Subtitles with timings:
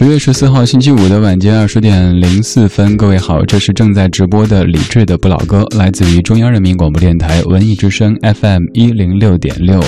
[0.00, 9.78] 十月十四号星期五的晚间二十点零四分，各位好，这是正在直播的李志的不老歌，来自于中央人民广播电台文艺之声 FM 一零六点六。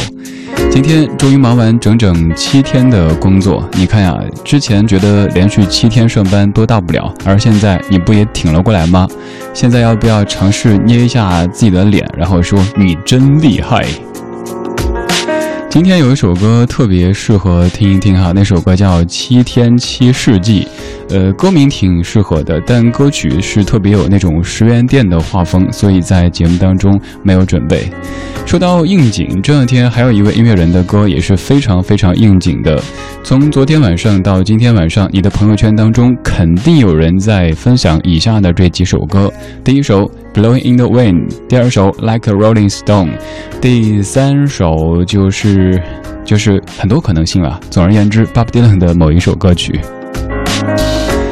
[0.70, 9.08] 今天终于忙完整整七天的工作，你看呀，之前觉得连续七天上班多大不了，而现在你不也挺了过来吗？
[9.54, 13.86] 现在要不要尝试捏一下自己的脸，然后说你真厉害？
[15.72, 20.68] 今天有一首歌特别适合听一听哈，那首歌叫《七天七世纪》，
[21.14, 27.90] 呃，歌名挺适合的，但歌曲是特别有那种十元店的画风，所以在节目当中没有准备。
[28.44, 32.78] 说到应景，这两天还有一位音乐人的歌也是非常非常应景的。
[33.24, 39.32] 从昨天晚上到今天晚上，你的朋友圈当中肯定有人在分享以下的这几首歌：
[39.64, 40.06] 第一首。
[40.34, 43.10] Blowing in the wind，第二首 Like a Rolling Stone，
[43.60, 45.80] 第三首就是
[46.24, 47.60] 就是很多可能性了。
[47.68, 49.78] 总而言之，Bob Dylan 的某一首歌曲。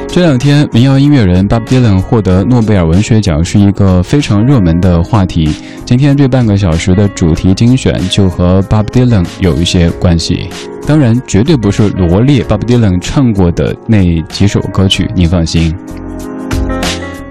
[0.07, 5.49] 这两天，民谣音乐人 Bob Dylan 获得诺贝尔文学奖是一个非常热门的话题。
[5.87, 10.51] 今天这半个小时的主题精选就和 Bob Dylan 有一些关系，
[10.87, 15.75] 当然绝对不是罗列 Bob Dylan 唱过的那几首歌曲，你放心。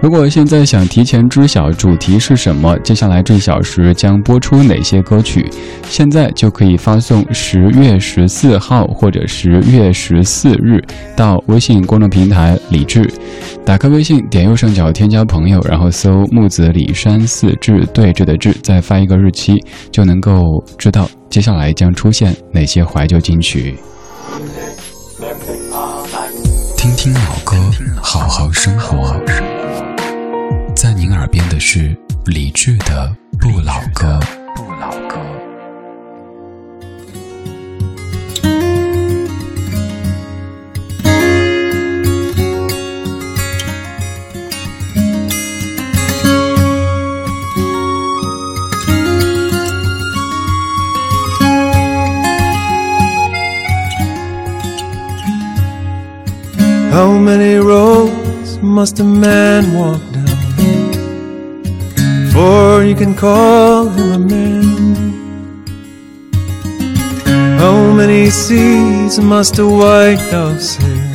[0.01, 5.45] 如果现在想提前知晓主题是什么，接下来这小时将播出哪些歌曲，
[5.89, 10.81] 现在就可以发送十月十四号或者十月十四日
[11.17, 13.11] 到微信公众平台李智，
[13.65, 23.77] 打开微信，点右上角添加朋友，然后搜木子李山四志对峙的志，再发一个日期，就能够知道接下来将出现哪些怀旧金曲。
[26.77, 27.57] 听听老歌，
[28.01, 29.13] 好好生活。
[30.81, 31.93] 在您耳边的是
[32.25, 34.17] 李志的不老歌。
[34.55, 35.19] 不老歌。
[56.89, 60.28] How many roads must a man walk down?
[62.39, 65.65] Before you can call him a man.
[67.59, 71.09] How many seas must a white dove sail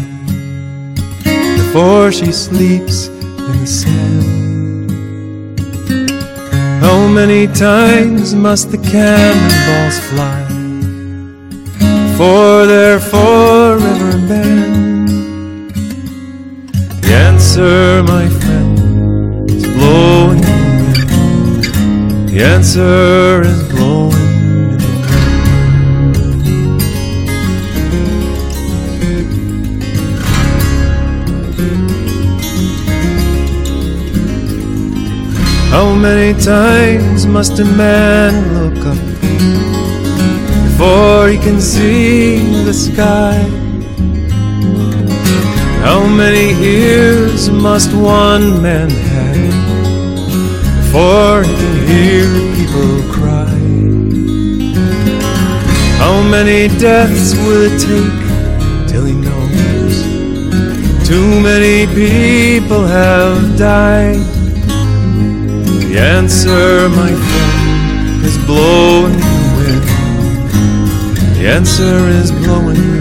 [1.56, 4.90] before she sleeps in the sand?
[6.82, 10.42] How many times must the cannonballs fly
[12.10, 13.00] before they're
[22.64, 24.12] answer is blowing
[35.70, 38.96] How many times must a man look up
[40.64, 43.36] before he can see the sky?
[45.82, 49.13] How many ears must one man have
[50.94, 53.50] before he can hear people cry.
[55.98, 59.96] How many deaths will it take till he knows?
[61.08, 64.22] Too many people have died.
[65.82, 69.84] The answer, my friend, is blowing in the wind.
[71.36, 72.93] The answer is blowing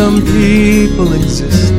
[0.00, 1.74] some people exist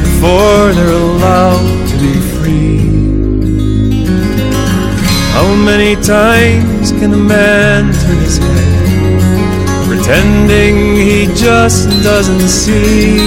[0.00, 2.78] before they're allowed to be free?
[5.34, 13.18] How many times can a man turn his head, pretending he just doesn't see.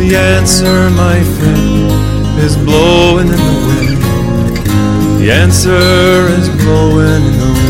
[0.00, 4.00] The answer, my friend, is blowing in the wind.
[5.20, 5.82] The answer
[6.38, 7.69] is blowing in the wind.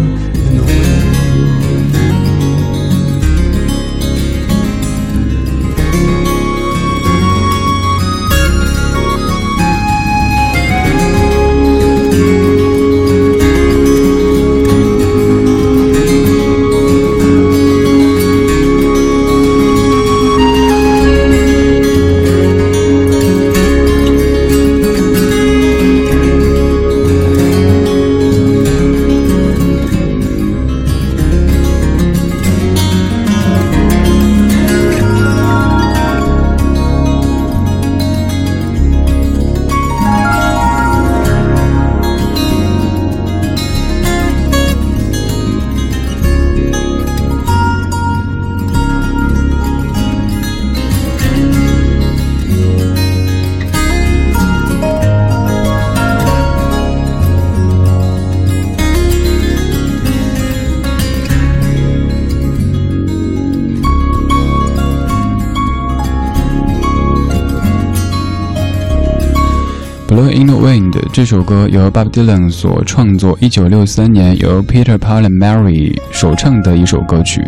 [70.29, 77.41] In the Wind 这首歌由 Bob Dylan 所创作，一九六三年由 Peter Paul and Mary 首唱的一首歌曲。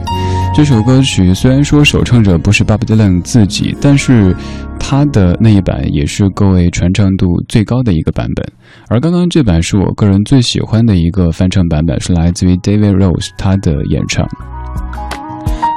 [0.55, 4.35] 这首歌曲虽然说首唱者不是 Bob Dylan 自己，但是
[4.79, 8.45] 他的那一版也是各位传唱度最高的一个版本。
[8.89, 14.27] 而刚刚这版是我个人最喜欢的一个翻唱版本，是来自于 David Rose 他的演唱。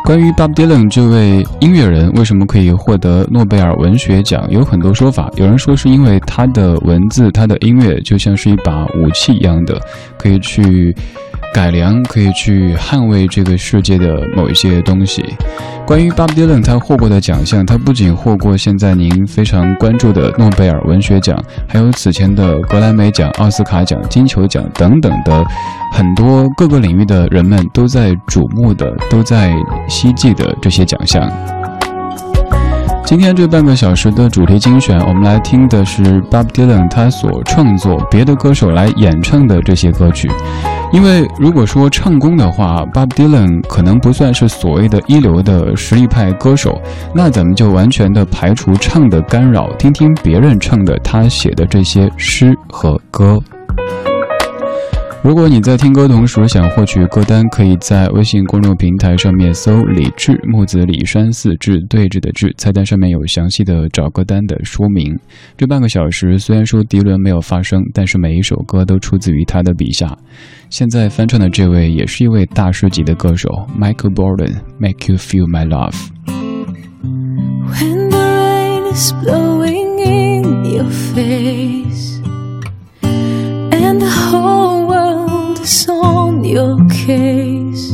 [0.07, 5.29] 关于 Bob Dylan 这位音乐人为什么可以获得诺贝尔文学奖，有很多说法。
[5.35, 9.81] 有人说是因为他的文字、他的音乐就像是一把武器一样的，
[10.17, 10.95] 可以去
[11.55, 15.25] 改良，可以去捍卫这个世界的某一些东西。
[15.87, 25.45] 关于 Bob Dylan 他获过的奖项，他不仅获过现在您非常关注的诺贝尔文学奖，还有此前的格莱美奖、奥斯卡奖、金球奖等等的
[25.93, 29.55] 很多各个领域的人们都在瞩目的、都在
[29.89, 31.31] 希冀的这些奖项。
[33.05, 40.29] 今天这半个小时的主题精选，我们来听的是 Bob Dylan 他所创作、别的歌手来演唱的这些歌曲。
[40.97, 46.81] 因为如果说唱功的话，Bob Dylan 可能不算是所谓的一流的实力派歌手，
[47.15, 53.39] 那咱们就完全的排除唱的干扰，听听别人唱的他写的这些诗和歌。
[55.27, 65.19] 如果你在听歌同时想获取歌单，可以在微信公众平台上面搜“李志木子李山四志对峙的志”，菜单上面有详细的找歌单的说明。
[65.57, 70.17] 这半个小时虽然说迪伦没有发声，但是每一首歌都出自于他的笔下。
[70.71, 75.97] 现在翻唱的这位也是一位大师级的歌手，Michael Bolton，Make You Feel My Love。
[77.73, 82.21] When the rain is blowing in your face
[83.73, 84.56] and the whole
[86.47, 87.91] your case,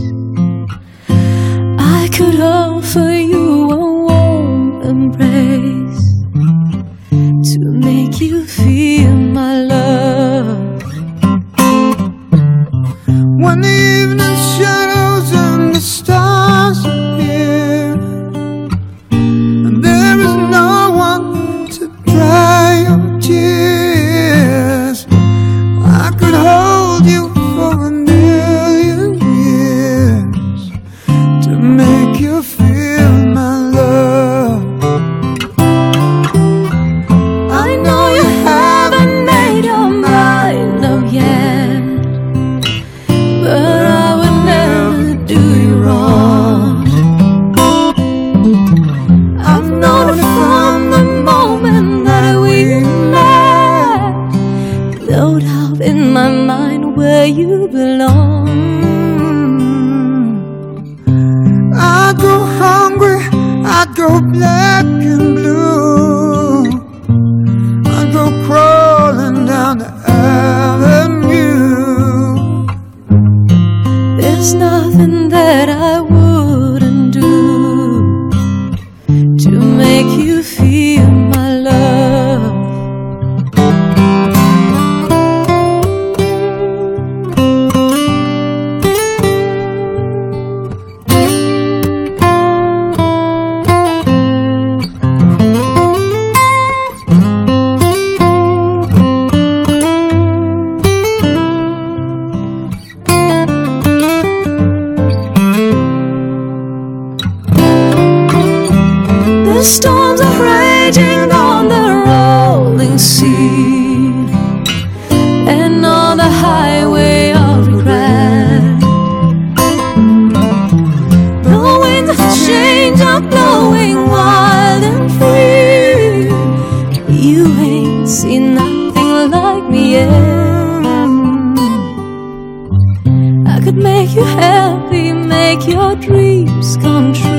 [134.15, 137.32] you happy, make your dreams come true.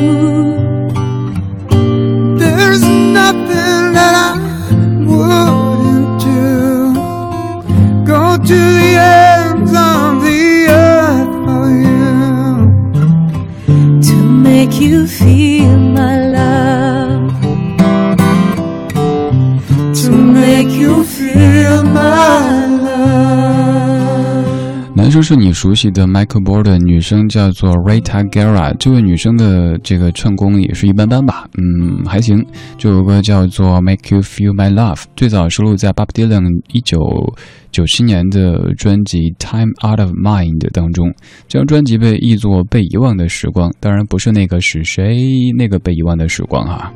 [25.24, 28.76] 是你熟悉的 Michael Borden，女生叫做 Rita Guerra。
[28.78, 32.46] 这位女生的这个唱功也是一般般吧，嗯，还行。
[32.78, 37.00] 这首歌叫做 Make You Feel My Love，最早收录在 Bob Dylan 一九
[37.72, 41.10] 九七年的专辑《Time Out of Mind》当中。
[41.48, 45.16] 这张专辑被译作《被遗忘的时光》，当然不是那个是谁
[45.58, 46.92] 那个被遗忘的时光哈。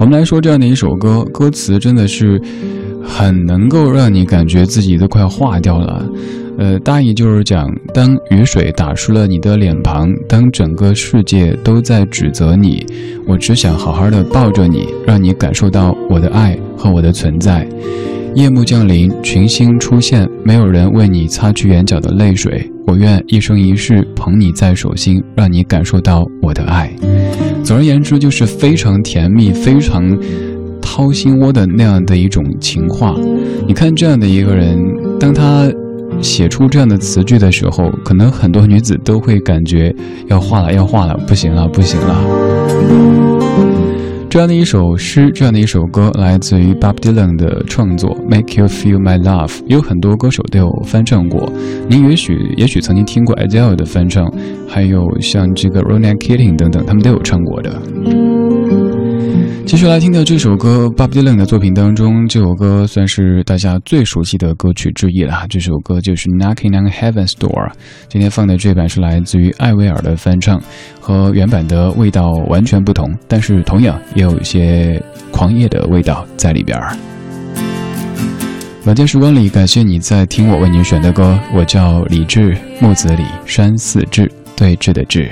[0.00, 2.40] 我们来说这样的一首歌，歌词真的是
[3.04, 6.04] 很能够让你感觉自己都快化掉了。
[6.60, 12.84] 呃，大意就是讲，当雨水打湿了你的脸庞，当整个世界都在指责你，
[13.26, 17.66] 我只想好好的抱着你，让你感受到我的爱和我的存在。
[18.34, 22.70] 夜幕降临，群星出现，没有人为你擦去眼角的泪水。
[22.86, 26.92] 我愿一生一世捧你在手心，让你感受到我的爱。
[27.64, 30.14] 总而言之，就是非常甜蜜、非常
[30.78, 33.16] 掏心窝的那样的一种情话。
[33.66, 34.78] 你看这样的一个人，
[35.18, 35.72] 当他
[36.22, 39.94] 写出这样的词句的时候，可能很多女子都会感觉
[40.28, 42.16] 要化了，要化了，不行了，不行了。
[44.28, 51.52] 这样的一首诗，这样的一首歌，来自于 Bob Dylan 的创作《Make You Feel My Love》，有很多歌手都有翻唱过。
[51.88, 54.32] 您也许也许曾经听过 Adele 的翻唱，
[54.68, 57.72] 还有像这个 Ronan Keating 等等，他们都有唱过的。
[59.70, 65.46] 继续来听的这首歌，Bob Dylan 的作品当中，这首歌算是大家最熟悉的歌曲之一了。
[65.48, 67.68] 这首歌就是《Knocking on Heaven's Door》。
[68.08, 70.60] 今天放的这版是来自于艾薇儿的翻唱，
[70.98, 75.00] 和原版的味道完全不同，但是同样也有一些
[75.30, 76.96] 狂野的味道在里边儿。
[78.86, 81.38] 晚间时光里，感谢你在听我为你选的歌。
[81.54, 85.30] 我叫李志，木子李，山寺志，对峙的志。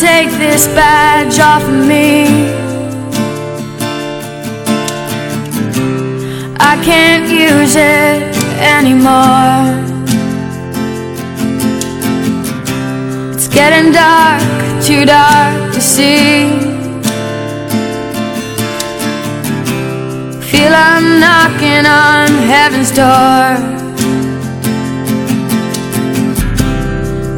[0.00, 2.26] Take this badge off of me.
[6.60, 8.22] I can't use it
[8.76, 9.66] anymore.
[13.34, 14.40] It's getting dark,
[14.84, 16.48] too dark to see.
[20.48, 23.77] Feel I'm knocking on heaven's door.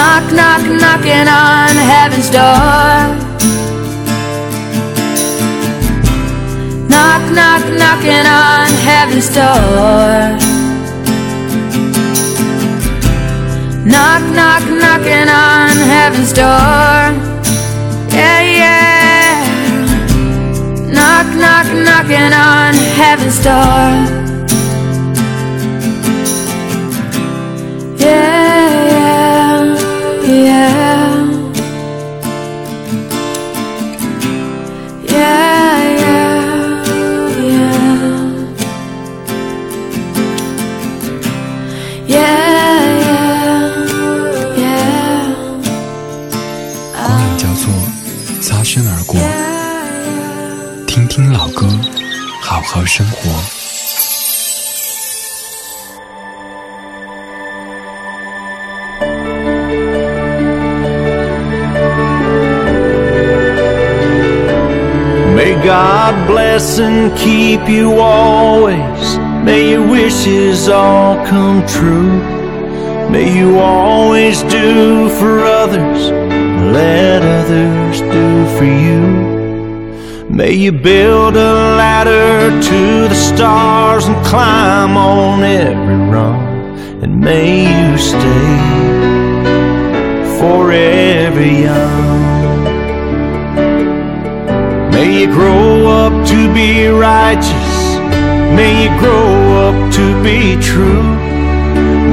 [0.00, 2.96] Knock, knock, knocking on heaven's door.
[6.88, 10.38] Knock, knock, knocking on heaven's door.
[13.92, 17.00] Knock, knock, knocking on heaven's door.
[18.16, 19.44] Yeah, yeah.
[20.96, 24.29] Knock, knock, knocking on heaven's door.
[52.90, 53.30] 生活。
[65.36, 69.18] May God bless and keep you always.
[69.44, 72.18] May your wishes all come true.
[73.08, 76.10] May you always do for others,
[76.74, 79.39] let others do for you.
[80.30, 86.78] May you build a ladder to the stars and climb on every rung.
[87.02, 88.56] And may you stay
[90.38, 92.60] forever young.
[94.92, 97.98] May you grow up to be righteous.
[98.54, 99.34] May you grow
[99.66, 101.02] up to be true.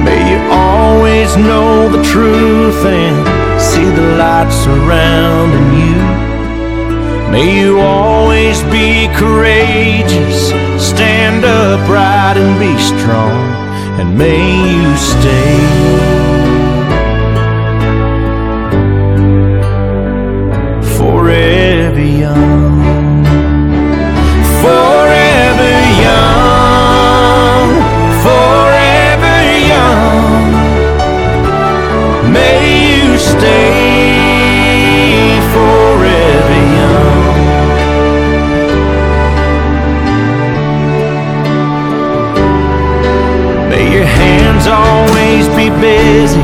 [0.04, 5.97] May you always know the truth and see the light surrounding you.
[7.32, 13.38] May you always be courageous, stand upright and be strong,
[14.00, 14.42] and may
[14.82, 16.07] you stay
[45.38, 46.42] always be busy.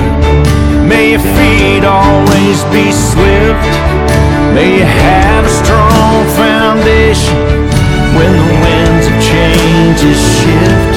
[0.88, 3.74] May your feet always be swift.
[4.54, 7.38] May you have a strong foundation
[8.16, 10.94] when the winds of change shift.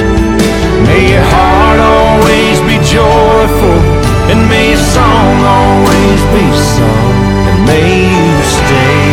[0.85, 3.79] May your heart always be joyful,
[4.29, 7.15] and may your song always be sung,
[7.49, 9.07] and may you stay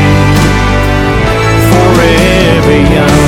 [1.70, 3.23] forever young.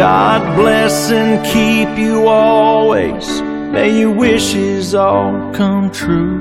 [0.00, 3.42] God bless and keep you always.
[3.42, 6.38] May your wishes all come true.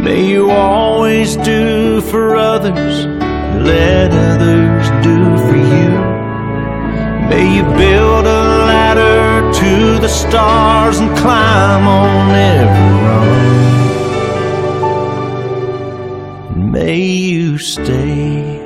[0.00, 3.04] May you always do for others,
[3.66, 5.90] let others do for you.
[7.28, 12.94] May you build a ladder to the stars and climb on every
[16.54, 16.70] rung.
[16.72, 18.62] May you stay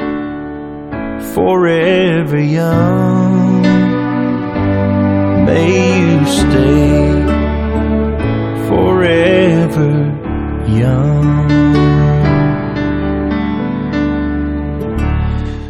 [1.34, 3.87] forever young.
[5.48, 7.08] May you stay
[8.68, 9.92] forever
[10.68, 11.67] young.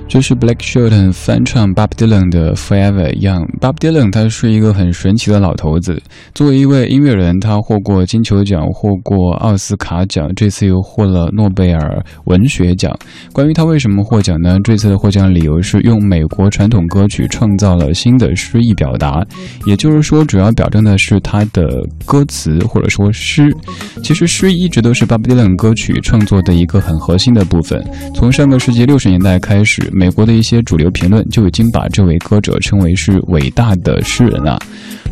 [0.09, 3.47] 这是 Black Shelton 翻唱 Bob Dylan 的 Forever Young。
[3.61, 6.01] Bob Dylan 他是一个很神奇的老头子，
[6.35, 12.91] 作为一位音乐人，他获过金球奖，获过奥斯卡奖，这次又获了诺贝尔文学奖。
[13.35, 14.57] 关于他为什么获奖呢？
[14.65, 19.23] 这次的获奖理由是用美国传统歌曲创造了新的诗意表达，
[19.67, 21.69] 也就是说，主要表征的是他的
[22.07, 23.55] 歌词或者说诗。
[24.03, 27.79] 其实诗一直都是 Bob Dylan 歌曲创作的一个很核心的部分。
[28.15, 34.57] 从上个世纪六十年代开始，美国的一些主流评论就已经把这位歌者称为是伟大的诗人啊。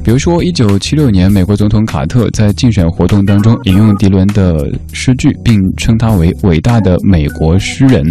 [0.05, 8.05] 比如说，一九七六年，美国总统卡特在竞选活动当中引用迪伦的诗句，并称他为伟大的美国诗人。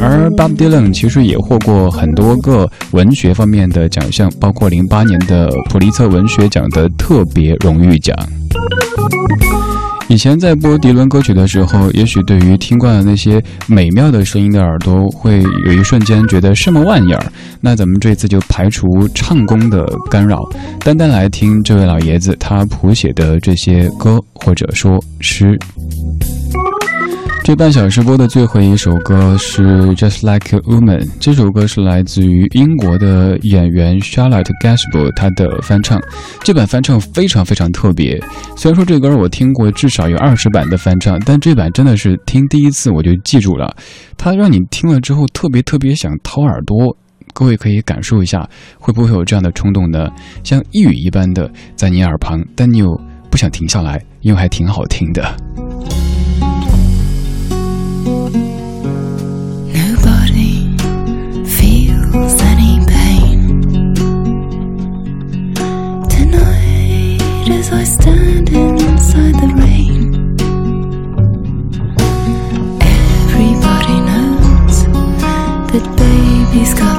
[0.00, 8.16] 而 Bob Dylan 其实也获过很多个文学方面的奖项，包括零八年的普利策文学奖的特别荣誉奖。
[10.08, 17.32] 以前在播迪伦歌曲的时候，也许对于听惯了那些美妙的声音的耳朵，会有一瞬间觉得什么玩意儿。
[17.60, 20.42] 那咱们这次就排除唱功的干扰，
[20.80, 25.58] 单单来听这位老爷子他谱写的这些歌或者说诗。
[27.48, 29.62] 这半小时播的最后一首歌是
[29.96, 35.98] 《Just Like a Woman》，这首歌是来自于英国的演员 Charlotte Gainsbourg 她的翻唱。
[36.44, 38.22] 这版翻唱非常非常特别，
[38.54, 43.74] 虽然说这歌我听过至少有二十版的翻唱，但这版真的是听第一次我就记住了，
[44.18, 46.94] 它让你听了之后特别特别想掏耳朵。
[47.32, 48.46] 各位可以感受一下，
[48.78, 50.10] 会不会有这样的冲动呢？
[50.44, 55.34] 像一语一般的在你耳旁，但你又不想停下来，因为还挺好听的。
[67.68, 70.36] as I stand inside the rain.
[72.80, 74.84] Everybody knows
[75.72, 76.97] that baby's got.